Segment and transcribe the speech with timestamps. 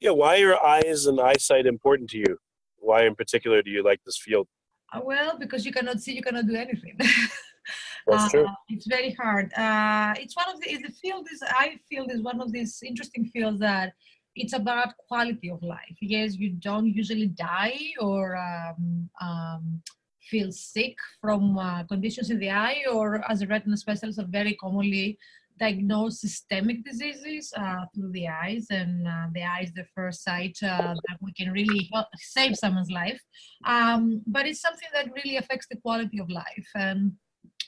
[0.00, 2.38] Yeah, why are eyes and eyesight important to you?
[2.76, 4.46] Why, in particular, do you like this field?
[4.92, 6.98] Uh, well, because you cannot see, you cannot do anything.
[8.06, 8.44] That's true.
[8.46, 9.52] Uh, it's very hard.
[9.54, 13.24] Uh, it's one of the, the field is eye field is one of these interesting
[13.26, 13.94] fields that
[14.36, 15.96] it's about quality of life.
[16.00, 19.82] Yes, you don't usually die or um, um,
[20.20, 24.54] feel sick from uh, conditions in the eye, or as a retina specialist, are very
[24.54, 25.18] commonly
[25.58, 30.58] diagnosed systemic diseases uh, through the eyes, and uh, the eye is the first site
[30.62, 33.20] uh, that we can really help save someone's life.
[33.64, 37.12] Um, but it's something that really affects the quality of life, and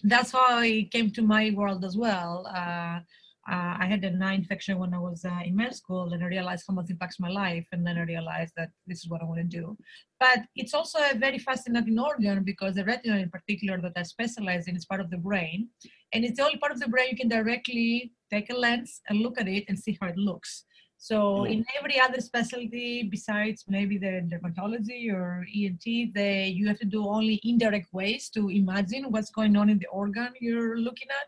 [0.03, 2.47] that's how I came to my world as well.
[2.55, 3.01] Uh,
[3.49, 6.27] uh, I had an eye infection when I was uh, in med school, and I
[6.27, 7.67] realized how much it impacts my life.
[7.71, 9.77] And then I realized that this is what I want to do.
[10.19, 14.67] But it's also a very fascinating organ because the retina, in particular, that I specialize
[14.67, 15.69] in, is part of the brain,
[16.13, 19.21] and it's the only part of the brain you can directly take a lens and
[19.21, 20.65] look at it and see how it looks.
[20.99, 26.87] So in every other specialty besides maybe the dermatology or ENT, they you have to
[26.87, 31.27] do only indirect ways to imagine what's going on in the organ you're looking at.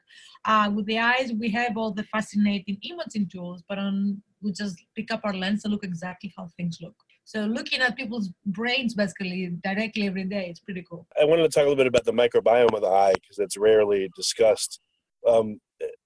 [0.50, 4.82] Uh, with the eyes, we have all the fascinating imaging tools, but on we just
[4.96, 6.96] pick up our lens and look exactly how things look.
[7.28, 11.06] So looking at people's brains basically directly every day, it's pretty cool.
[11.20, 13.58] I wanted to talk a little bit about the microbiome of the eye because it's
[13.58, 14.80] rarely discussed.
[15.28, 15.60] Um,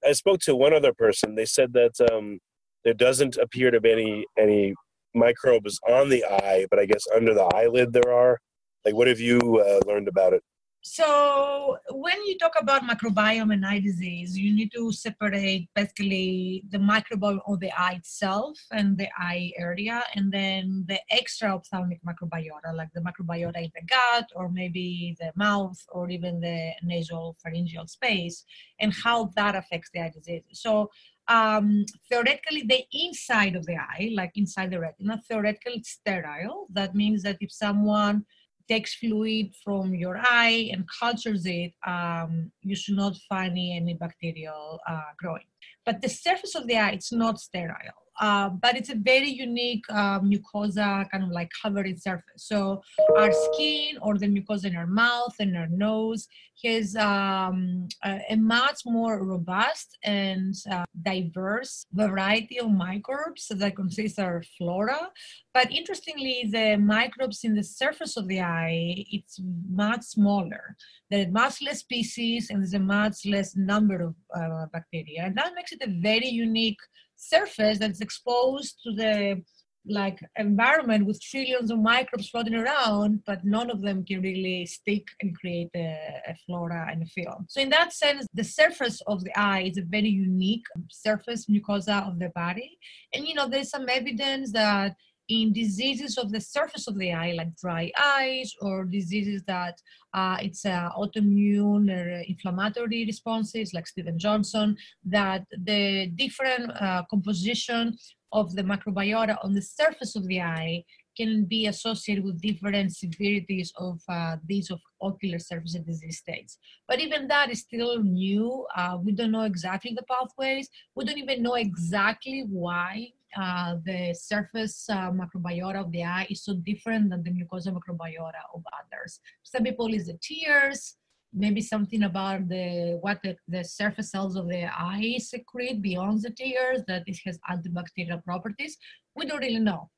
[0.05, 1.37] I spoke to one other person.
[1.37, 2.41] They said that um,
[2.85, 4.75] there doesn't appear to be any any
[5.15, 8.41] microbes on the eye, but I guess under the eyelid there are.
[8.85, 10.43] Like, what have you uh, learned about it?
[10.85, 16.79] So when you talk about microbiome and eye disease, you need to separate basically the
[16.79, 22.75] microbiome of the eye itself and the eye area, and then the extra ophthalmic microbiota,
[22.75, 27.87] like the microbiota in the gut, or maybe the mouth, or even the nasal pharyngeal
[27.87, 28.45] space,
[28.81, 30.43] and how that affects the eye disease.
[30.53, 30.91] So
[31.29, 36.67] um, theoretically the inside of the eye, like inside the retina, theoretically it's sterile.
[36.73, 38.25] That means that if someone
[38.69, 44.81] takes fluid from your eye and cultures it, um, you should not find any bacterial
[44.89, 45.45] uh, growing.
[45.85, 48.03] But the surface of the eye, it's not sterile.
[48.21, 52.45] Uh, but it's a very unique uh, mucosa kind of like covering surface.
[52.49, 52.83] So
[53.17, 56.29] our skin or the mucosa in our mouth and our nose
[56.65, 64.45] has um, a, much more robust and uh, diverse variety of microbes that consist of
[64.59, 65.11] flora.
[65.55, 70.77] But interestingly, the microbes in the surface of the eye, it's much smaller.
[71.11, 75.25] There are much less species and there's a much less number of uh, bacteria.
[75.25, 76.81] And that makes it a very unique
[77.23, 79.43] surface that's exposed to the
[79.87, 85.05] like environment with trillions of microbes floating around, but none of them can really stick
[85.21, 87.47] and create a, a, flora and a film.
[87.49, 92.07] So in that sense, the surface of the eye is a very unique surface mucosa
[92.07, 92.79] of the body.
[93.13, 94.95] And you know, there's some evidence that
[95.29, 99.81] in diseases of the surface of the eye, like dry eyes, or diseases that
[100.15, 107.97] uh, it's uh, autoimmune or inflammatory responses, like Steven Johnson, that the different uh, composition
[108.33, 110.85] of the microbiota on the surface of the eye
[111.17, 116.59] can be associated with different severities of uh, these of ocular surface disease states.
[116.89, 118.67] But even that is still new.
[118.75, 120.69] Uh, we don't know exactly the pathways.
[120.95, 126.45] We don't even know exactly why uh, the surface uh, microbiota of the eye is
[126.45, 129.21] so different than the mucosa microbiota of others.
[129.43, 130.97] Some people is the tears,
[131.33, 136.31] maybe something about the what the, the surface cells of the eye secrete beyond the
[136.31, 138.77] tears that it has antibacterial properties.
[139.17, 139.91] We don't really know.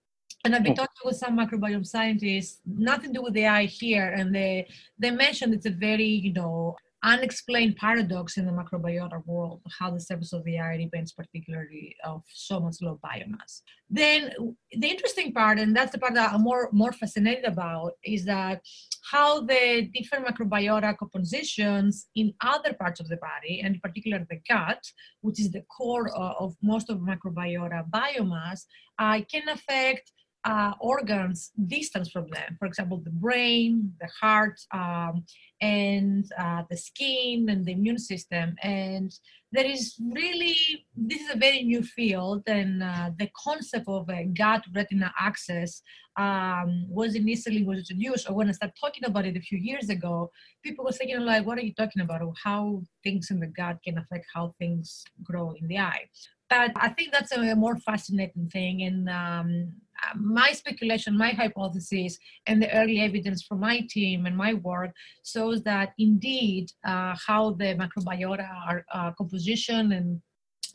[0.44, 4.10] And I've been talking with some microbiome scientists, nothing to do with the eye here,
[4.10, 9.60] and they they mentioned it's a very you know unexplained paradox in the microbiota world,
[9.78, 13.60] how the surface of the eye depends particularly of so much low biomass.
[13.90, 14.32] Then
[14.72, 18.62] the interesting part, and that's the part that I'm more, more fascinated about, is that
[19.10, 24.40] how the different microbiota compositions in other parts of the body, and in particular the
[24.48, 24.82] gut,
[25.20, 28.62] which is the core of, of most of microbiota biomass,
[28.98, 30.10] uh, can affect
[30.44, 32.56] uh, organs distance from them.
[32.58, 35.24] For example, the brain, the heart, um,
[35.60, 38.54] and uh, the skin and the immune system.
[38.62, 39.10] And
[39.52, 40.56] there is really,
[40.96, 45.82] this is a very new field, and uh, the concept of a gut retina axis
[46.16, 49.88] um, was initially was introduced, or when I started talking about it a few years
[49.88, 50.30] ago,
[50.62, 52.20] people were thinking like, what are you talking about?
[52.42, 56.06] How things in the gut can affect how things grow in the eye.
[56.50, 58.82] But I think that's a more fascinating thing.
[58.82, 59.72] And um,
[60.16, 64.90] my speculation, my hypothesis, and the early evidence from my team and my work
[65.24, 70.20] shows that indeed uh, how the microbiota are uh, composition and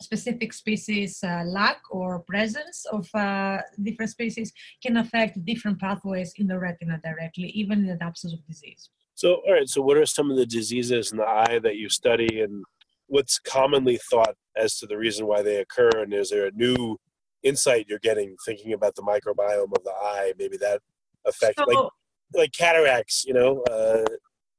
[0.02, 4.52] specific species uh, lack or presence of uh, different species
[4.82, 8.90] can affect different pathways in the retina directly, even in the absence of disease.
[9.14, 9.68] So, all right.
[9.68, 12.64] So, what are some of the diseases in the eye that you study, and
[13.06, 15.90] what's commonly thought as to the reason why they occur?
[15.96, 16.96] And is there a new
[17.42, 20.80] insight you're getting thinking about the microbiome of the eye maybe that
[21.26, 21.88] affect so, like
[22.34, 24.04] like cataracts you know uh,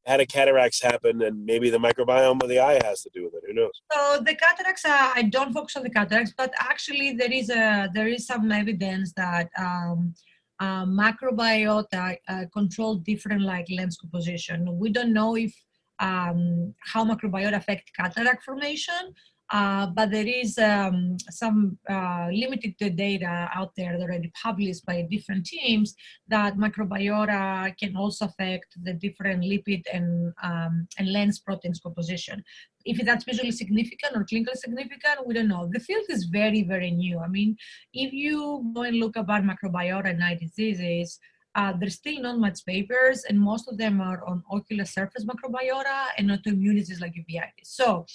[0.07, 3.35] how do cataracts happen and maybe the microbiome of the eye has to do with
[3.35, 3.71] it who knows?
[3.91, 7.89] So the cataracts uh, i don't focus on the cataracts but actually there is a
[7.93, 10.13] there is some evidence that um,
[10.61, 14.77] uh, microbiota uh, control different like lens composition.
[14.77, 15.53] We don't know if
[15.99, 19.13] um, how microbiota affect cataract formation
[19.51, 25.05] uh, but there is um, some uh, limited data out there that already published by
[25.11, 25.93] different teams
[26.27, 32.41] that microbiota can also affect the different lipid and, um, and lens proteins composition.
[32.85, 35.69] If that's visually significant or clinically significant, we don't know.
[35.71, 37.19] The field is very, very new.
[37.19, 37.57] I mean,
[37.93, 41.19] if you go and look about microbiota and eye diseases,
[41.55, 46.05] uh, there's still not much papers, and most of them are on ocular surface microbiota
[46.17, 47.65] and autoimmune diseases like uveitis.
[47.65, 48.05] So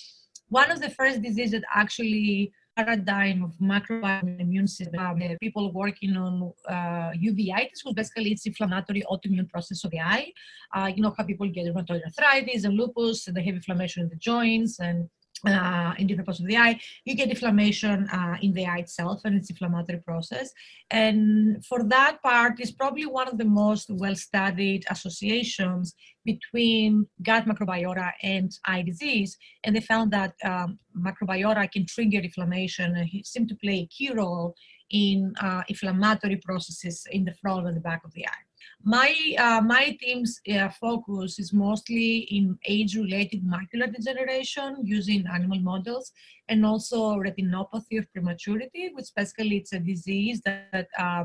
[0.49, 4.99] one of the first diseases that actually paradigm of microbiome immune system.
[4.99, 10.31] Um, people working on uh, uveitis, which basically it's inflammatory autoimmune process of the eye.
[10.75, 14.09] Uh, you know how people get rheumatoid arthritis and lupus, and they have inflammation in
[14.11, 15.09] the joints and
[15.47, 19.21] uh, in different parts of the eye, you get inflammation uh, in the eye itself
[19.25, 20.51] and its inflammatory process.
[20.91, 25.95] And for that part, is probably one of the most well-studied associations
[26.25, 29.37] between gut microbiota and eye disease.
[29.65, 34.11] And they found that um, microbiota can trigger inflammation and seem to play a key
[34.13, 34.55] role
[34.91, 38.46] in uh, inflammatory processes in the front and the back of the eye.
[38.85, 46.13] My, uh, my team's uh, focus is mostly in age-related macular degeneration using animal models
[46.49, 51.25] and also retinopathy of prematurity, which basically it's a disease that uh,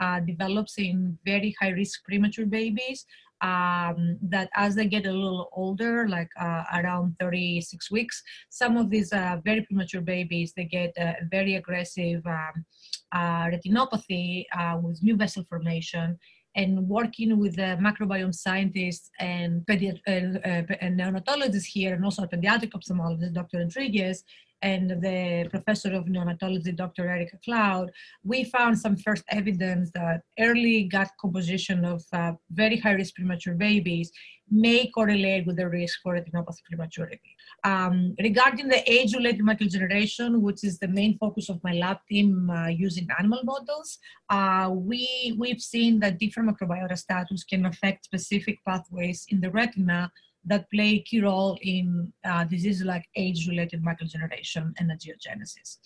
[0.00, 3.06] uh develops in very high-risk premature babies
[3.40, 8.90] um, that as they get a little older, like uh, around 36 weeks, some of
[8.90, 10.92] these uh, very premature babies, they get
[11.30, 12.64] very aggressive um,
[13.14, 14.44] retinopathy
[14.82, 16.18] with new vessel formation
[16.56, 22.24] and working with the microbiome scientists and, pedi- and, uh, and neonatologists here, and also
[22.24, 23.58] pediatric ophthalmologist, Dr.
[23.58, 24.24] Rodriguez,
[24.62, 27.08] and the professor of neonatology, Dr.
[27.08, 27.90] Erika Claud,
[28.24, 33.54] we found some first evidence that early gut composition of uh, very high risk premature
[33.54, 34.10] babies
[34.50, 37.36] may correlate with the risk for retinopathy prematurity.
[37.64, 42.48] Um, regarding the age-related macular degeneration, which is the main focus of my lab team
[42.48, 43.98] uh, using animal models,
[44.30, 50.10] uh, we, we've seen that different microbiota status can affect specific pathways in the retina
[50.46, 54.08] that play a key role in uh, diseases like age-related macular
[54.78, 55.78] and angiogenesis.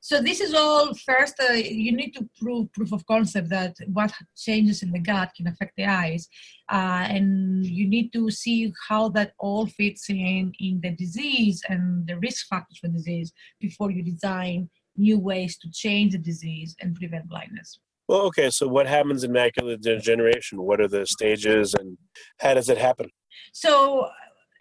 [0.00, 4.12] So this is all first, uh, you need to prove proof of concept that what
[4.36, 6.28] changes in the gut can affect the eyes.
[6.70, 12.06] Uh, and you need to see how that all fits in in the disease and
[12.06, 16.94] the risk factors for disease before you design new ways to change the disease and
[16.94, 17.78] prevent blindness.
[18.06, 18.50] Well, okay.
[18.50, 20.60] So, what happens in macular degeneration?
[20.60, 21.96] What are the stages, and
[22.38, 23.08] how does it happen?
[23.52, 24.08] So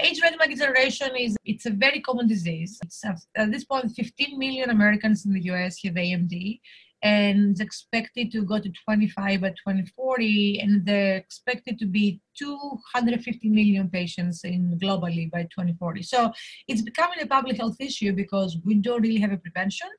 [0.02, 2.80] age-related macular degeneration is it's a very common disease.
[2.84, 5.84] It's uh, at this point 15 million Americans in the U.S.
[5.84, 6.60] have AMD,
[7.02, 13.50] and it's expected to go to 25 by 2040, and they're expected to be 250
[13.50, 16.04] million patients in globally by 2040.
[16.04, 16.32] So
[16.68, 19.90] it's becoming a public health issue because we don't really have a prevention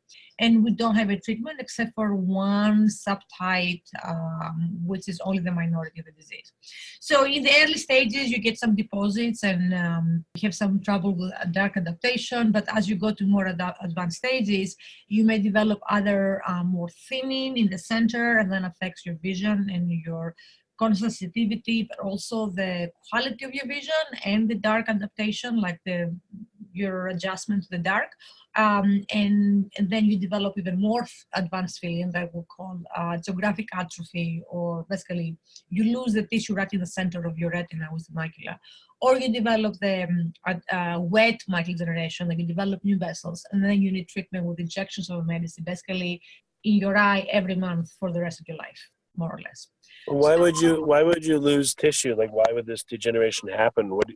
[0.41, 5.53] and we don't have a treatment except for one subtype, um, which is only the
[5.53, 6.53] minority of the disease.
[7.01, 11.15] So in the early stages, you get some deposits and um, you have some trouble
[11.15, 12.51] with dark adaptation.
[12.51, 14.77] But as you go to more ad- advanced stages,
[15.09, 19.71] you may develop other um, more thinning in the center and then affects your vision
[19.73, 20.35] and your
[20.79, 26.15] sensitivity, but also the quality of your vision and the dark adaptation, like the
[26.75, 28.11] your adjustment to the dark.
[28.57, 31.05] Um, and, and, then you develop even more
[31.35, 35.37] advanced feeling that we call uh, geographic atrophy, or basically
[35.71, 38.57] you lose the tissue right in the center of your retina with the macula.
[39.01, 40.33] Or you develop the um,
[40.71, 44.61] uh, wet macular degeneration, like you develop new vessels, and then you need treatment with
[44.61, 46.23] injections of medicine, basically
[46.63, 49.69] in your eye every month for the rest of your life, more or less.
[50.07, 50.85] Why would you?
[50.85, 52.15] Why would you lose tissue?
[52.17, 53.95] Like, why would this degeneration happen?
[53.95, 54.07] What?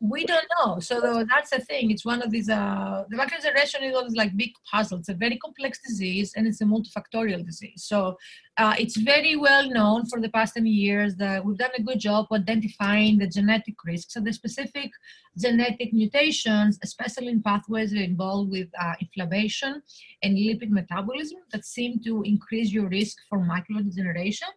[0.00, 0.78] We don't know.
[0.78, 1.90] So that's the thing.
[1.90, 2.48] It's one of these.
[2.48, 4.98] Uh, the macular degeneration is always like big puzzle.
[4.98, 7.82] It's a very complex disease, and it's a multifactorial disease.
[7.84, 8.16] So
[8.58, 11.98] uh, it's very well known for the past 10 years that we've done a good
[11.98, 14.92] job identifying the genetic risks and the specific
[15.36, 19.82] genetic mutations, especially in pathways that involved with uh, inflammation
[20.22, 24.48] and lipid metabolism, that seem to increase your risk for macular degeneration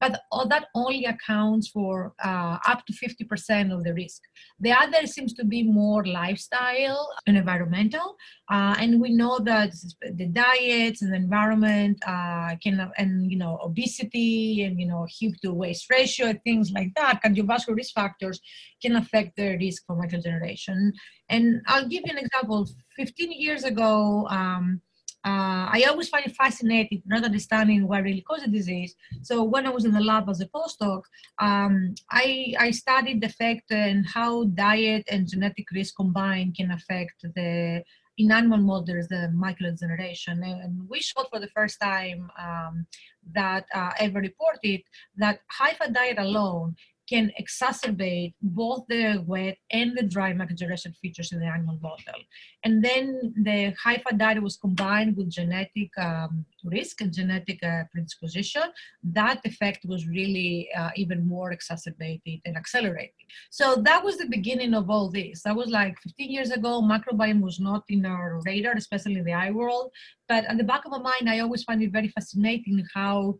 [0.00, 4.22] but that only accounts for uh, up to 50% of the risk.
[4.58, 8.16] The other seems to be more lifestyle and environmental.
[8.50, 9.72] Uh, and we know that
[10.16, 15.34] the diets and the environment uh, can, and you know, obesity and you know, hip
[15.42, 18.40] to waist ratio, things like that, cardiovascular risk factors
[18.82, 20.92] can affect the risk for macular degeneration.
[21.28, 22.68] And I'll give you an example.
[22.96, 24.82] 15 years ago, um,
[25.22, 28.94] uh, I always find it fascinating not understanding what really causes the disease.
[29.22, 31.02] So when I was in the lab as a postdoc,
[31.38, 37.22] um, I, I studied the effect and how diet and genetic risk combined can affect
[37.22, 37.82] the
[38.16, 40.42] in animal models the macular degeneration.
[40.42, 42.86] And we showed for the first time um,
[43.32, 44.82] that uh, ever reported
[45.16, 46.76] that high fat diet alone
[47.10, 52.20] can exacerbate both the wet and the dry macular features in the animal model.
[52.64, 58.62] And then the fat diet was combined with genetic um, risk and genetic uh, predisposition.
[59.02, 63.26] That effect was really uh, even more exacerbated and accelerated.
[63.50, 65.42] So that was the beginning of all this.
[65.42, 66.82] That was like 15 years ago.
[66.82, 69.90] Microbiome was not in our radar, especially in the eye world.
[70.28, 73.38] But at the back of my mind, I always find it very fascinating how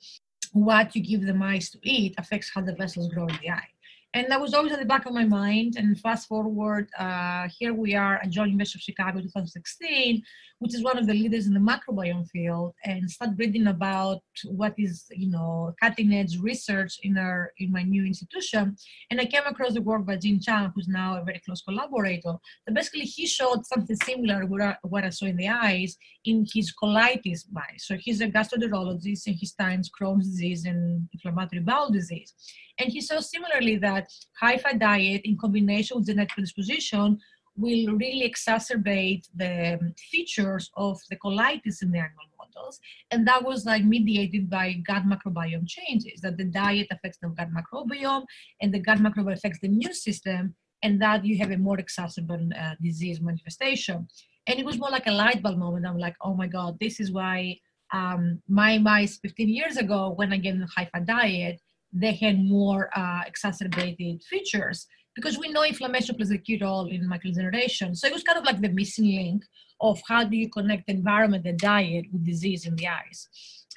[0.53, 3.69] what you give the mice to eat affects how the vessels grow in the eye.
[4.13, 5.77] And that was always at the back of my mind.
[5.77, 10.23] And fast forward, uh, here we are at Joint University of Chicago 2016,
[10.61, 14.75] which is one of the leaders in the microbiome field, and start reading about what
[14.79, 18.77] is, you know, cutting edge research in our in my new institution.
[19.11, 22.35] And I came across the work by Eugene Chang, who's now a very close collaborator.
[22.67, 26.75] That basically he showed something similar to what I saw in the eyes in his
[26.81, 27.87] colitis mice.
[27.87, 32.35] So he's a gastroenterologist and he studies Crohn's disease and inflammatory bowel disease.
[32.79, 37.19] And he saw similarly that high fat diet in combination with genetic predisposition
[37.61, 39.79] will really exacerbate the
[40.11, 42.81] features of the colitis in the animal models.
[43.11, 47.49] And that was like mediated by gut microbiome changes, that the diet affects the gut
[47.59, 48.25] microbiome
[48.61, 52.53] and the gut microbiome affects the immune system, and that you have a more exacerbated
[52.59, 54.09] uh, disease manifestation.
[54.47, 55.87] And it was more like a light bulb moment.
[55.87, 57.59] I'm like, oh my God, this is why
[57.93, 61.61] um, my mice 15 years ago, when I gave them a high fat diet,
[61.93, 67.09] they had more uh, exacerbated features because we know inflammation plays a key role in
[67.09, 67.95] macular degeneration.
[67.95, 69.45] So it was kind of like the missing link
[69.81, 73.29] of how do you connect the environment, the diet with disease in the eyes.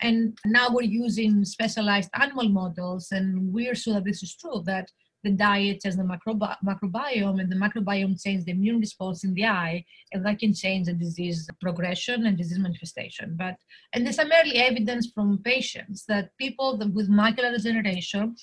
[0.01, 4.89] And now we're using specialized animal models, and we're sure that this is true that
[5.23, 9.45] the diet changes the microbi- microbiome, and the microbiome changes the immune response in the
[9.45, 13.35] eye, and that can change the disease progression and disease manifestation.
[13.37, 13.55] But
[13.93, 18.35] and there's some early evidence from patients that people with macular degeneration,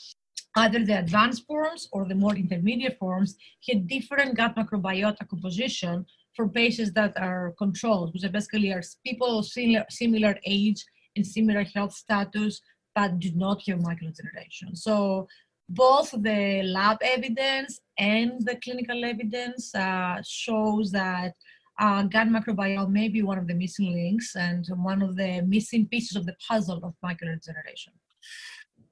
[0.57, 3.37] either the advanced forms or the more intermediate forms,
[3.69, 6.05] had different gut microbiota composition
[6.35, 10.85] for patients that are controlled, which basically are people similar, similar age
[11.17, 12.61] and similar health status,
[12.95, 14.75] but do not have macular degeneration.
[14.75, 15.29] So
[15.69, 21.35] both the lab evidence and the clinical evidence uh, shows that
[21.79, 25.87] uh, gut microbiome may be one of the missing links and one of the missing
[25.87, 27.93] pieces of the puzzle of macular degeneration.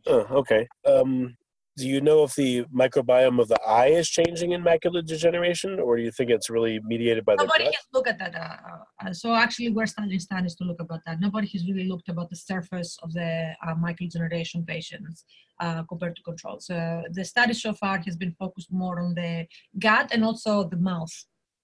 [0.07, 0.67] Oh, okay.
[0.87, 1.37] Um,
[1.79, 5.97] do you know if the microbiome of the eye is changing in macular degeneration, or
[5.97, 8.35] do you think it's really mediated by the Nobody has looked at that.
[8.35, 11.21] Uh, uh, so actually, we're starting studies to look about that.
[11.21, 15.25] Nobody has really looked about the surface of the uh, macular degeneration patients
[15.61, 16.67] uh, compared to controls.
[16.67, 19.47] So the study so far has been focused more on the
[19.79, 21.15] gut and also the mouth.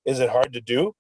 [0.04, 0.92] Is it hard to do?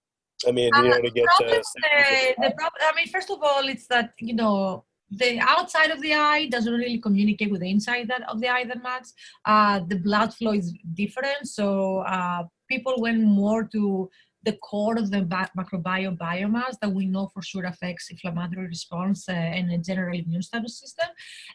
[0.46, 3.38] I mean, you know, to get problem, uh, uh, the problem, I mean, first of
[3.42, 4.84] all, it's that you know
[5.18, 8.64] the outside of the eye doesn't really communicate with the inside that, of the eye
[8.64, 9.08] that much.
[9.44, 14.10] Uh, the blood flow is different, so uh, people went more to
[14.44, 15.22] the core of the
[15.58, 20.42] microbiome biomass that we know for sure affects inflammatory response uh, and the general immune
[20.42, 21.08] status system.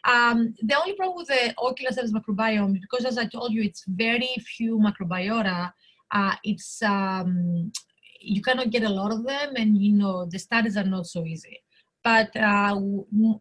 [0.04, 3.84] Um, the only problem with the ocular cells microbiome, because as I told you, it's
[3.86, 5.72] very few microbiota.
[6.10, 7.70] Uh, it's um,
[8.20, 11.24] you cannot get a lot of them, and you know the studies are not so
[11.24, 11.60] easy
[12.02, 12.74] but uh,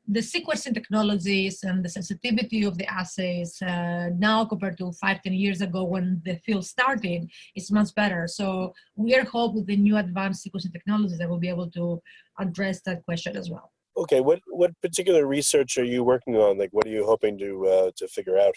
[0.07, 5.33] the sequencing technologies and the sensitivity of the assays uh, now compared to five, ten
[5.33, 8.27] years ago when the field started is much better.
[8.27, 12.01] So we are hope with the new advanced sequencing technologies that we'll be able to
[12.39, 13.71] address that question as well.
[13.97, 16.57] Okay, what what particular research are you working on?
[16.57, 18.55] Like, what are you hoping to uh, to figure out?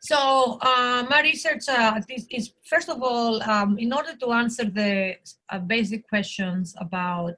[0.00, 4.66] So uh, my research uh, is, is, first of all, um, in order to answer
[4.66, 5.16] the
[5.48, 7.32] uh, basic questions about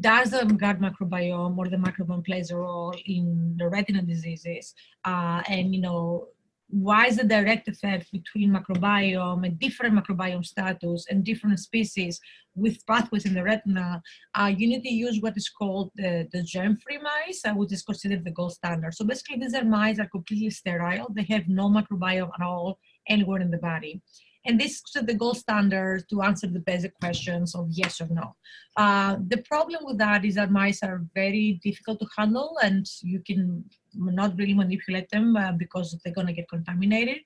[0.00, 5.42] does the gut microbiome or the microbiome plays a role in the retinal diseases uh,
[5.48, 6.28] and you know
[6.72, 12.18] why is the direct effect between microbiome and different microbiome status and different species
[12.54, 14.02] with pathways in the retina,
[14.34, 17.82] uh, you need to use what is called the, the germ-free mice, uh, which is
[17.82, 18.94] considered the gold standard.
[18.94, 21.08] So basically, these are mice are completely sterile.
[21.14, 24.00] They have no microbiome at all anywhere in the body.
[24.44, 28.34] And this is the gold standard to answer the basic questions of yes or no.
[28.76, 33.20] Uh, the problem with that is that mice are very difficult to handle and you
[33.20, 37.18] can not really manipulate them uh, because they're going to get contaminated.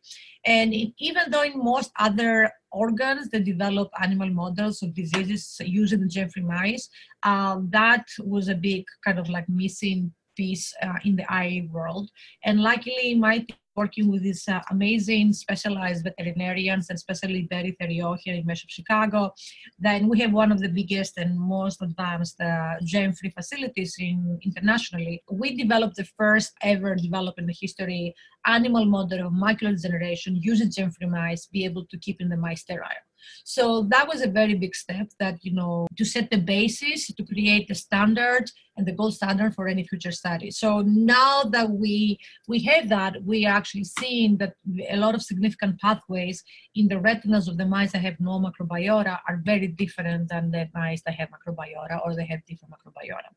[0.45, 6.09] And even though in most other organs they develop animal models of diseases using the
[6.09, 6.89] germ-free mice,
[7.23, 12.11] uh, that was a big kind of like missing piece uh, in the eye world.
[12.45, 13.47] And luckily, my
[13.77, 19.35] working with these uh, amazing specialized veterinarians, and especially Betty Theriault here in of Chicago.
[19.79, 25.23] Then we have one of the biggest and most advanced uh, germ-free facilities in internationally.
[25.31, 28.15] We developed the first ever developed in the history
[28.47, 32.63] animal model of macular degeneration using germ-free mice, be able to keep in the mice
[32.63, 33.05] sterile.
[33.45, 37.25] So that was a very big step that, you know, to set the basis to
[37.25, 40.51] create the standard and the gold standard for any future study.
[40.51, 44.55] So now that we we have that, we are actually seeing that
[44.89, 46.43] a lot of significant pathways
[46.75, 50.69] in the retinas of the mice that have no microbiota are very different than the
[50.75, 53.31] mice that have microbiota or they have different microbiota.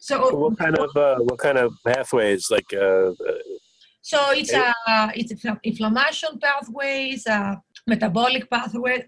[0.00, 3.12] So what kind of uh, what kind of pathways like uh,
[4.06, 5.32] so it's uh, it's
[5.64, 9.04] inflammation pathways, uh, metabolic pathways,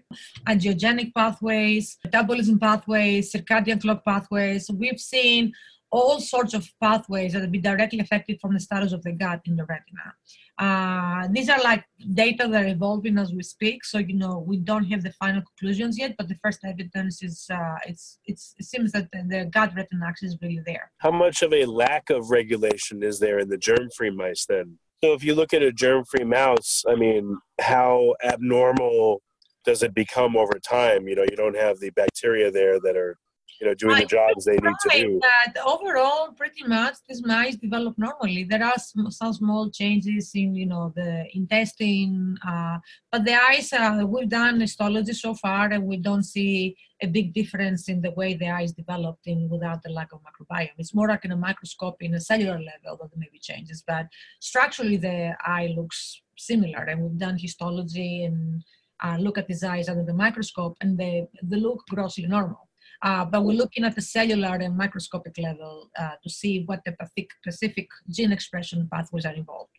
[0.47, 4.69] angiogenic pathways, metabolism pathways, circadian clock pathways.
[4.71, 5.53] We've seen
[5.91, 9.41] all sorts of pathways that will be directly affected from the status of the gut
[9.45, 10.13] in the retina.
[10.57, 14.57] Uh, these are like data that are evolving as we speak, so you know we
[14.57, 18.65] don't have the final conclusions yet, but the first evidence is uh, it's, it's it
[18.65, 20.91] seems that the, the gut retina axis is really there.
[20.99, 24.77] How much of a lack of regulation is there in the germ-free mice then?
[25.03, 29.21] So if you look at a germ-free mouse, I mean, how abnormal
[29.63, 31.07] does it become over time?
[31.07, 33.15] You know, you don't have the bacteria there that are,
[33.59, 35.19] you know, doing the jobs they need to do.
[35.21, 38.43] That overall, pretty much, these mice develop normally.
[38.43, 42.77] There are some, some small changes in, you know, the intestine, uh,
[43.11, 43.71] but the eyes.
[43.73, 48.11] Uh, we've done histology so far, and we don't see a big difference in the
[48.11, 50.69] way the eyes developed in without the lack of microbiome.
[50.77, 53.83] It's more like in a microscope in a cellular level that there may be changes,
[53.85, 54.07] but
[54.39, 56.83] structurally the eye looks similar.
[56.83, 58.63] And we've done histology and
[59.03, 62.68] uh, look at these eyes under the microscope, and they, they look grossly normal.
[63.01, 66.93] Uh, but we're looking at the cellular and microscopic level uh, to see what the
[67.41, 69.71] specific gene expression pathways are involved.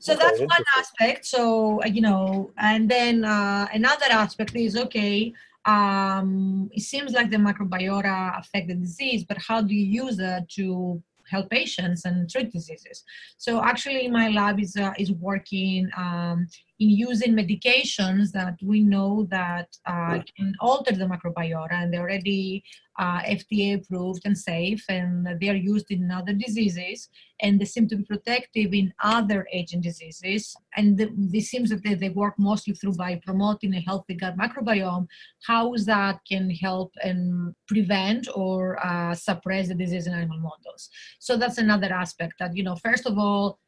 [0.00, 1.24] So okay, that's one aspect.
[1.24, 5.32] So, uh, you know, and then uh, another aspect is okay,
[5.64, 10.48] um, it seems like the microbiota affect the disease, but how do you use that
[10.50, 13.04] to help patients and treat diseases?
[13.36, 16.48] So actually, my lab is uh, is working um,
[16.80, 22.62] in using medications that we know that uh, can alter the microbiota, and they're already
[22.98, 27.08] uh, FDA approved and safe, and they are used in other diseases,
[27.40, 30.54] and they seem to be protective in other aging diseases.
[30.76, 34.36] And the, this seems that they, they, work mostly through by promoting a healthy gut
[34.36, 35.06] microbiome.
[35.46, 40.90] How that can help and prevent or uh, suppress the disease in animal models?
[41.20, 42.76] So that's another aspect that you know.
[42.76, 43.60] First of all,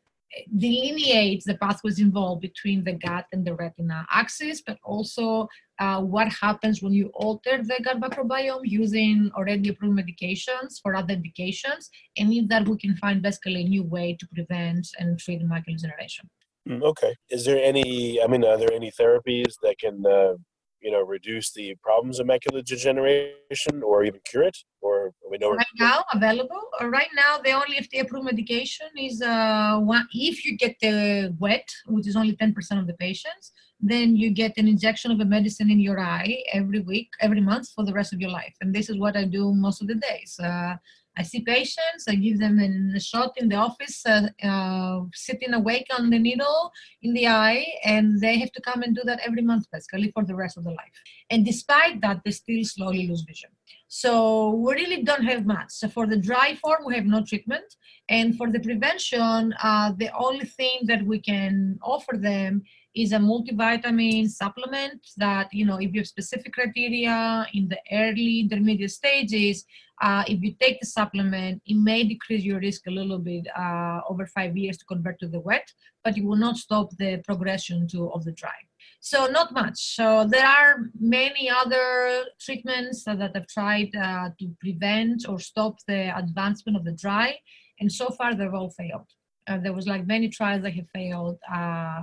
[0.56, 6.28] delineates the pathways involved between the gut and the retina axis, but also uh, what
[6.28, 12.32] happens when you alter the gut microbiome using already approved medications for other indications, and
[12.32, 16.28] if that we can find basically a new way to prevent and treat macular degeneration.
[16.68, 17.16] Mm, okay.
[17.30, 18.22] Is there any?
[18.22, 20.34] I mean, are there any therapies that can uh,
[20.80, 24.99] you know reduce the problems of macular degeneration or even cure it or
[25.30, 26.62] we know right now available.
[26.80, 31.34] Uh, right now the only fda approved medication is uh, one if you get the
[31.38, 35.24] wet which is only 10% of the patients then you get an injection of a
[35.24, 38.54] medicine in your eye every week every month for the rest of your life.
[38.60, 40.38] And this is what i do most of the days.
[40.42, 40.76] Uh,
[41.18, 42.58] I see patients, I give them
[42.94, 47.66] a shot in the office, uh, uh, sitting awake on the needle in the eye,
[47.84, 50.64] and they have to come and do that every month, basically, for the rest of
[50.64, 51.02] their life.
[51.28, 53.50] And despite that, they still slowly lose vision.
[53.88, 55.70] So we really don't have much.
[55.70, 57.74] So for the dry form, we have no treatment.
[58.08, 62.62] And for the prevention, uh, the only thing that we can offer them
[62.94, 68.40] is a multivitamin supplement that, you know, if you have specific criteria in the early
[68.40, 69.64] intermediate stages,
[70.02, 74.00] uh, if you take the supplement, it may decrease your risk a little bit uh,
[74.08, 75.70] over five years to convert to the wet,
[76.02, 78.58] but it will not stop the progression to of the dry.
[79.00, 79.94] So not much.
[79.94, 85.76] So there are many other treatments that, that have tried uh, to prevent or stop
[85.86, 87.38] the advancement of the dry,
[87.78, 89.08] and so far they've all failed.
[89.46, 92.02] Uh, there was like many trials that have failed uh,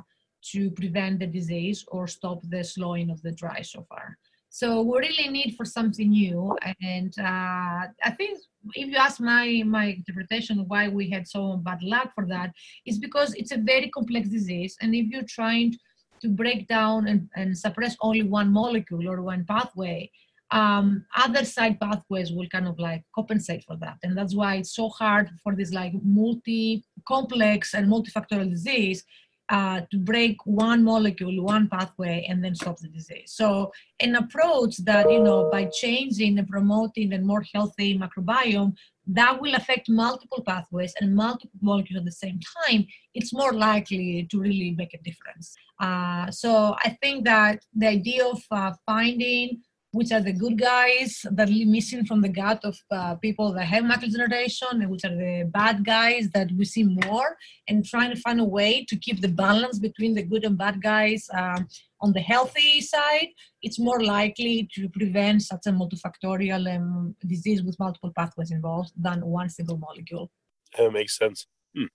[0.51, 4.17] to prevent the disease or stop the slowing of the dry so far.
[4.49, 6.55] So we really need for something new.
[6.81, 8.39] And uh, I think
[8.73, 12.51] if you ask my my interpretation why we had so bad luck for that,
[12.85, 14.75] is because it's a very complex disease.
[14.81, 15.75] And if you're trying
[16.21, 20.09] to break down and, and suppress only one molecule or one pathway,
[20.51, 23.97] um, other side pathways will kind of like compensate for that.
[24.03, 29.03] And that's why it's so hard for this like multi complex and multifactorial disease
[29.49, 33.31] uh, to break one molecule, one pathway, and then stop the disease.
[33.31, 38.73] So an approach that, you know, by changing and promoting a more healthy microbiome,
[39.07, 44.27] that will affect multiple pathways and multiple molecules at the same time, it's more likely
[44.29, 45.55] to really make a difference.
[45.79, 51.25] Uh, so I think that the idea of uh, finding which are the good guys
[51.31, 55.05] that are missing from the gut of uh, people that have macular degeneration, and which
[55.05, 58.95] are the bad guys that we see more, and trying to find a way to
[58.97, 61.67] keep the balance between the good and bad guys um,
[62.01, 63.29] on the healthy side,
[63.61, 69.25] it's more likely to prevent such a multifactorial um, disease with multiple pathways involved than
[69.25, 70.29] one single molecule.
[70.77, 71.47] That makes sense.
[71.75, 71.85] Hmm.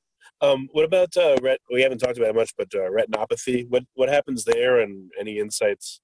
[0.40, 3.68] Um, what about uh, ret- we haven't talked about much, but uh, retinopathy?
[3.68, 6.00] What what happens there, and any insights?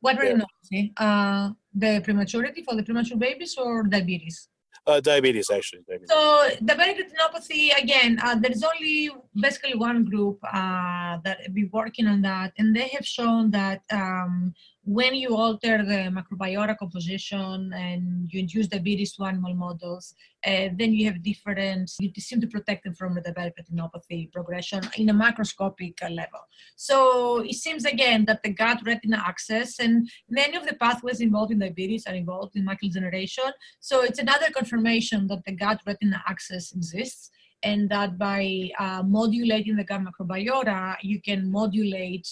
[0.00, 0.92] What retinopathy?
[0.96, 4.48] Uh, the prematurity for the premature babies or diabetes?
[4.86, 5.82] Uh, diabetes, actually.
[5.86, 6.08] Diabetes.
[6.08, 12.06] So diabetic retinopathy, again, uh, there is only basically one group uh, that be working
[12.06, 14.54] on that, and they have shown that um,
[14.88, 20.14] when you alter the microbiota composition and you induce diabetes to animal models,
[20.46, 25.10] uh, then you have different, you seem to protect them from the retinopathy progression in
[25.10, 26.40] a macroscopic uh, level.
[26.76, 31.52] So it seems again that the gut retina axis and many of the pathways involved
[31.52, 33.52] in diabetes are involved in macular degeneration.
[33.80, 37.30] So it's another confirmation that the gut retina axis exists
[37.62, 42.26] and that by uh, modulating the gut microbiota, you can modulate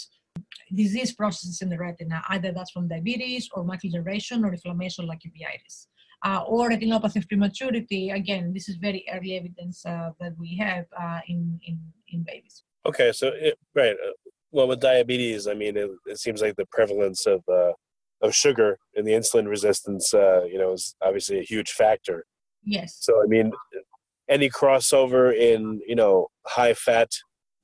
[0.74, 5.20] disease processes in the retina, either that's from diabetes or macular degeneration or inflammation like
[5.20, 5.86] uveitis.
[6.24, 10.86] Uh, or retinopathy of prematurity, again, this is very early evidence uh, that we have
[10.98, 12.64] uh, in, in, in babies.
[12.86, 13.92] Okay, so, it, right.
[13.92, 14.12] Uh,
[14.50, 17.72] well, with diabetes, I mean, it, it seems like the prevalence of, uh,
[18.22, 22.24] of sugar and the insulin resistance, uh, you know, is obviously a huge factor.
[22.64, 22.96] Yes.
[23.00, 23.52] So, I mean,
[24.28, 27.10] any crossover in, you know, high fat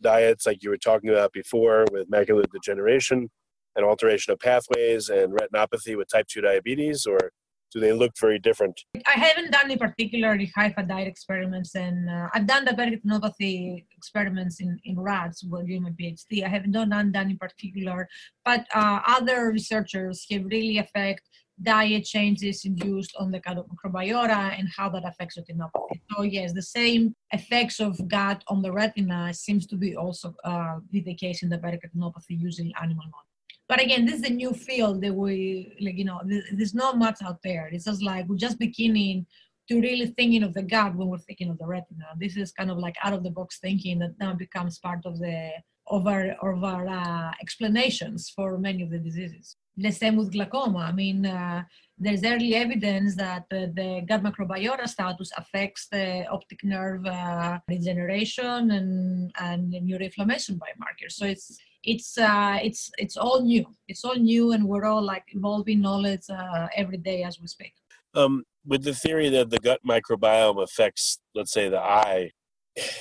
[0.02, 3.30] diets like you were talking about before with macular degeneration
[3.76, 7.32] and alteration of pathways and retinopathy with type 2 diabetes or
[7.72, 8.78] do they look very different?
[9.06, 13.86] I haven't done any particularly high fat diet experiments, and uh, I've done diabetic retinopathy
[13.96, 16.44] experiments in, in rats while doing my PhD.
[16.44, 18.08] I haven't done that in particular,
[18.44, 21.22] but uh, other researchers have really affect
[21.62, 26.00] diet changes induced on the gut microbiota and how that affects retinopathy.
[26.10, 30.78] So yes, the same effects of gut on the retina seems to be also uh,
[30.90, 33.28] be the case in the diabetic retinopathy using animal models.
[33.68, 35.96] But again, this is a new field that we like.
[35.96, 36.20] You know,
[36.52, 37.68] there's not much out there.
[37.72, 39.26] It's just like we're just beginning
[39.68, 42.06] to really thinking of the gut when we're thinking of the retina.
[42.18, 45.18] This is kind of like out of the box thinking that now becomes part of
[45.18, 45.50] the
[45.88, 50.78] of our of our uh, explanations for many of the diseases the same with glaucoma.
[50.78, 51.64] I mean, uh,
[51.98, 58.70] there's early evidence that uh, the gut microbiota status affects the optic nerve uh, regeneration
[58.70, 61.12] and, and neuroinflammation biomarkers.
[61.12, 63.66] So it's it's uh, it's it's all new.
[63.88, 67.72] It's all new, and we're all like evolving knowledge uh, every day as we speak.
[68.14, 72.30] Um, with the theory that the gut microbiome affects, let's say, the eye,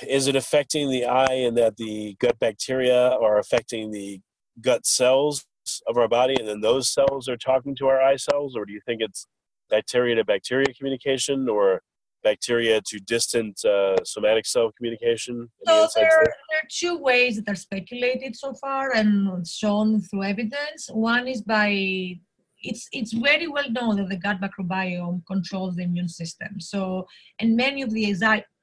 [0.08, 4.20] is it affecting the eye and that the gut bacteria are affecting the
[4.60, 5.44] gut cells
[5.86, 8.56] of our body and then those cells are talking to our eye cells?
[8.56, 9.26] Or do you think it's
[9.70, 11.82] bacteria to bacteria communication or
[12.22, 15.48] bacteria to distant uh, somatic cell communication?
[15.64, 16.08] So there,
[16.50, 20.88] there, are two ways that are speculated so far and shown through evidence.
[20.92, 22.18] One is by
[22.64, 26.60] it's it's very well known that the gut microbiome controls the immune system.
[26.60, 27.06] So
[27.40, 28.04] and many of the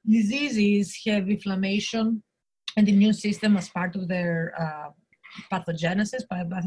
[0.06, 2.22] diseases have inflammation
[2.76, 4.90] and the immune system as part of their uh,
[5.52, 6.22] pathogenesis,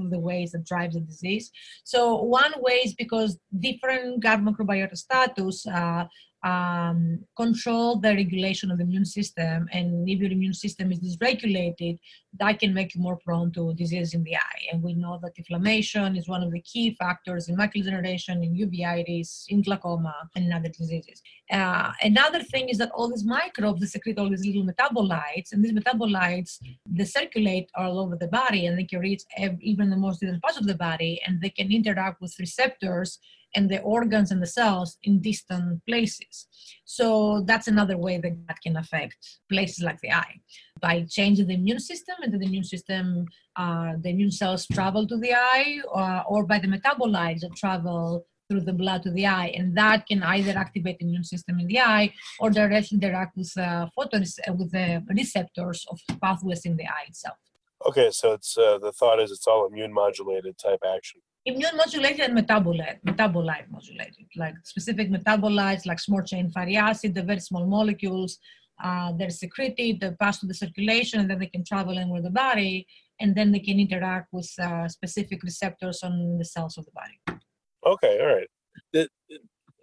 [0.10, 1.52] the ways that drives the disease.
[1.84, 6.06] So one way is because different gut microbiota status uh,
[6.44, 9.68] um, control the regulation of the immune system.
[9.72, 12.00] And if your immune system is dysregulated,
[12.40, 14.64] that can make you more prone to disease in the eye.
[14.72, 18.56] And we know that inflammation is one of the key factors in macular degeneration, in
[18.56, 21.22] uveitis, in glaucoma, and other diseases.
[21.52, 25.64] Uh, another thing is that all these microbes they secrete all these little metabolites, and
[25.64, 29.24] these metabolites they circulate all over the body, and they can reach
[29.62, 33.20] even the most distant parts of the body, and they can interact with receptors
[33.56, 36.48] and the organs and the cells in distant places.
[36.86, 39.18] So that's another way that that can affect
[39.50, 40.40] places like the eye
[40.82, 45.18] by changing the immune system, and the immune system, uh, the immune cells travel to
[45.18, 49.52] the eye, uh, or by the metabolites that travel through the blood to the eye,
[49.58, 53.52] and that can either activate the immune system in the eye or directly interact with
[53.58, 57.38] uh, photons with the receptors of pathways in the eye itself.
[57.86, 62.22] Okay, so it's uh, the thought is it's all immune modulated type action immune modulated
[62.22, 67.66] and metabolite, metabolite modulated, like specific metabolites like small chain fatty acid, the very small
[67.66, 68.40] molecules,
[68.84, 72.24] uh, they're secreted, they pass through the circulation, and then they can travel in with
[72.24, 72.88] the body,
[73.20, 77.42] and then they can interact with uh, specific receptors on the cells of the body.
[77.86, 78.48] Okay, all right.
[78.94, 79.08] The,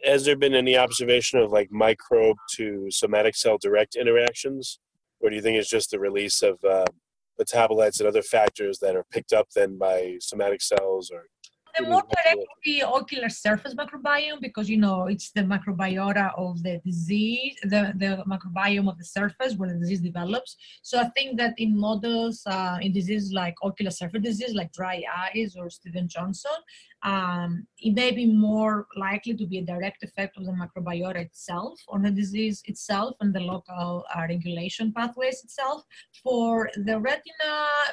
[0.04, 4.80] has there been any observation of like microbe to somatic cell direct interactions,
[5.20, 6.86] or do you think it's just the release of uh,
[7.40, 11.24] metabolites and other factors that are picked up then by somatic cells or
[11.76, 17.56] the more directly ocular surface microbiome because you know it's the microbiota of the disease
[17.64, 20.56] the, the microbiome of the surface where the disease develops.
[20.82, 25.02] So i think that in models uh, in diseases like ocular surface disease like dry
[25.16, 26.58] eyes or steven johnson
[27.02, 31.80] um, it may be more likely to be a direct effect of the microbiota itself
[31.88, 35.82] on the disease itself and the local uh, regulation pathways itself
[36.22, 37.52] for the retina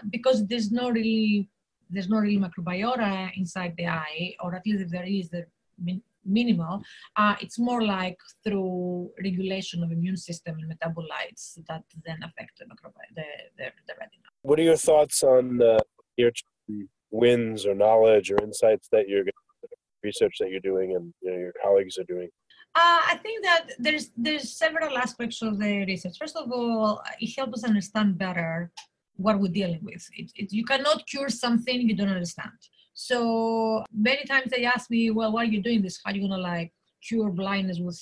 [0.10, 1.50] because there's no really
[1.90, 5.46] there's no real microbiota inside the eye, or at least if there is, the
[5.82, 6.82] min- minimal.
[7.16, 12.66] Uh, it's more like through regulation of immune system and metabolites that then affect the,
[12.66, 13.24] microbi- the,
[13.58, 14.28] the, the retina.
[14.42, 15.80] What are your thoughts on uh,
[16.18, 16.32] your
[17.12, 19.24] wins or knowledge or insights that you're
[20.04, 22.30] research that you're doing and you know, your colleagues are doing?
[22.76, 26.16] Uh, I think that there's there's several aspects of the research.
[26.20, 28.72] First of all, it helps us understand better
[29.18, 30.08] what we're dealing with.
[30.16, 32.52] It, it, you cannot cure something you don't understand.
[32.94, 36.00] So many times they ask me, well, why are you doing this?
[36.04, 36.72] How are you gonna like
[37.08, 38.00] cure blindness with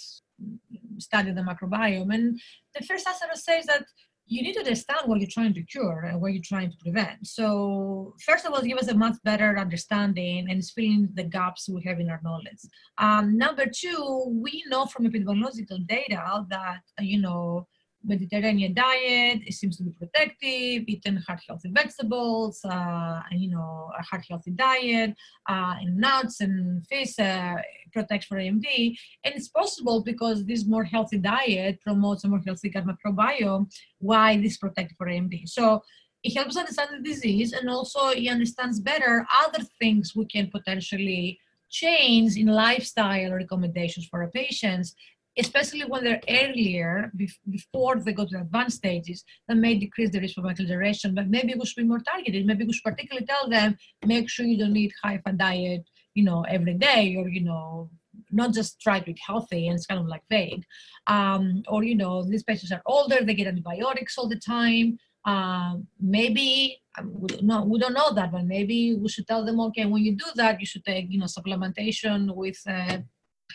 [0.99, 2.13] studying the microbiome?
[2.13, 2.39] And
[2.77, 3.83] the first answer I say is that
[4.27, 7.27] you need to understand what you're trying to cure and what you're trying to prevent.
[7.27, 11.83] So first of all, give us a much better understanding and filling the gaps we
[11.83, 12.61] have in our knowledge.
[12.97, 17.67] Um, number two, we know from epidemiological data that you know
[18.05, 19.41] Mediterranean diet.
[19.45, 20.83] It seems to be protective.
[20.87, 25.11] Eating heart healthy vegetables, uh, you know, a heart healthy diet,
[25.49, 27.55] uh, and nuts and fish uh,
[27.93, 28.97] protects for AMD.
[29.23, 33.71] And it's possible because this more healthy diet promotes a more healthy gut microbiome.
[33.99, 35.49] Why this protective for AMD?
[35.49, 35.81] So
[36.23, 41.39] it helps understand the disease, and also he understands better other things we can potentially
[41.69, 44.95] change in lifestyle recommendations for our patients
[45.37, 47.11] especially when they're earlier,
[47.49, 51.13] before they go to advanced stages, that may decrease the risk for macular degeneration.
[51.13, 52.45] But maybe we should be more targeted.
[52.45, 56.23] Maybe we should particularly tell them, make sure you don't eat high fat diet, you
[56.23, 57.89] know, every day, or you know,
[58.31, 60.63] not just try to eat healthy and it's kind of like vague.
[61.07, 64.97] Um, or you know, these patients are older, they get antibiotics all the time.
[65.25, 69.43] Um, maybe um, we don't, know, we don't know that, but maybe we should tell
[69.43, 72.99] them, okay, when you do that, you should take, you know, supplementation with uh,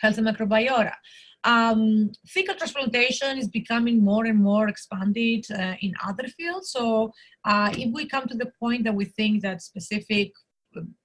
[0.01, 0.93] healthy microbiota.
[1.43, 6.71] Um, fecal transplantation is becoming more and more expanded uh, in other fields.
[6.71, 7.11] So
[7.45, 10.31] uh, if we come to the point that we think that specific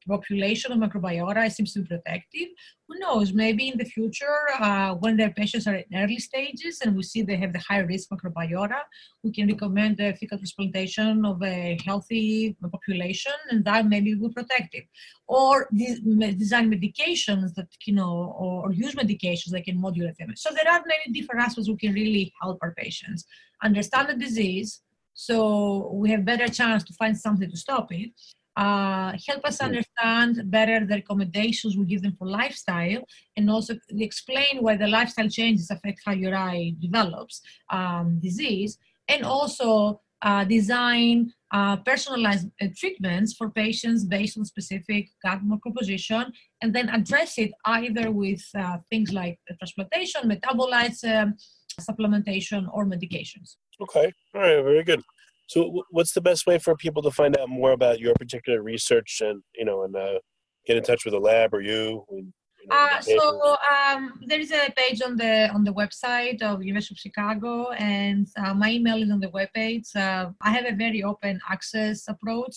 [0.06, 2.48] population of microbiota seems to be protective.
[2.88, 3.32] Who knows?
[3.32, 7.22] Maybe in the future, uh, when their patients are in early stages and we see
[7.22, 8.80] they have the high risk microbiota,
[9.22, 14.74] we can recommend the fecal transplantation of a healthy population, and that maybe will protect
[14.74, 14.86] it.
[15.26, 20.32] Or design medications that you know, or, use medications that can modulate them.
[20.36, 23.24] So there are many different aspects we can really help our patients
[23.62, 24.82] understand the disease,
[25.14, 28.10] so we have better chance to find something to stop it
[28.56, 33.02] uh, help us understand better the recommendations we give them for lifestyle
[33.36, 39.24] and also explain why the lifestyle changes affect how your eye develops um, disease and
[39.24, 46.74] also uh, design uh, personalized uh, treatments for patients based on specific gut composition and
[46.74, 51.34] then address it either with uh, things like transplantation metabolites um,
[51.78, 53.56] supplementation or medications.
[53.82, 54.10] Okay.
[54.34, 54.64] All right.
[54.64, 55.02] Very good
[55.46, 59.20] so, what's the best way for people to find out more about your particular research
[59.20, 60.18] and you know and uh,
[60.66, 62.04] get in touch with the lab or you?
[62.10, 66.42] And, you know, uh, so um, there is a page on the on the website
[66.42, 69.94] of University of Chicago, and uh, my email is on the webpage.
[69.94, 72.56] Uh, I have a very open access approach.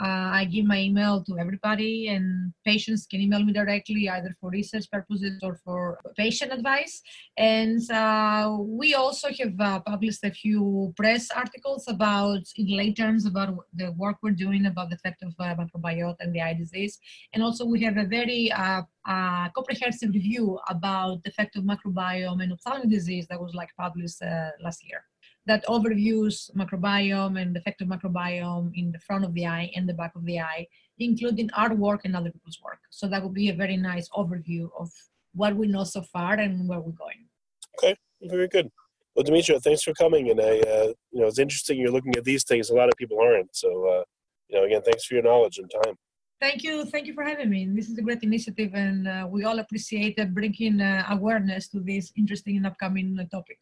[0.00, 4.48] Uh, I give my email to everybody, and patients can email me directly either for
[4.48, 7.02] research purposes or for patient advice.
[7.36, 13.26] And uh, we also have uh, published a few press articles about, in lay terms,
[13.26, 16.98] about the work we're doing about the effect of uh, microbiota and the eye disease.
[17.32, 22.40] And also, we have a very uh, uh, comprehensive review about the effect of microbiome
[22.40, 24.22] and ophthalmic disease that was like published
[24.62, 25.02] last year
[25.48, 29.88] that overviews microbiome and the effect of microbiome in the front of the eye and
[29.88, 30.66] the back of the eye,
[30.98, 32.80] including our work and other people's work.
[32.90, 34.88] So that would be a very nice overview of
[35.34, 37.20] what we know so far and where we're going.
[37.76, 38.70] Okay, very good.
[39.14, 40.30] Well, Dimitra, thanks for coming.
[40.30, 42.70] And I, uh, you know, it's interesting you're looking at these things.
[42.70, 43.54] A lot of people aren't.
[43.56, 44.04] So, uh,
[44.48, 45.96] you know, again, thanks for your knowledge and time.
[46.40, 46.84] Thank you.
[46.84, 47.66] Thank you for having me.
[47.78, 52.12] This is a great initiative, and uh, we all appreciate bringing uh, awareness to this
[52.16, 53.58] interesting and upcoming topic.